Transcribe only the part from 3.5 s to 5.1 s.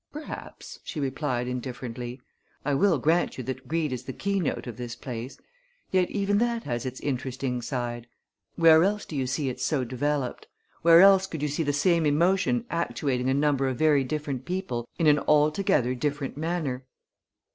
greed is the keynote of this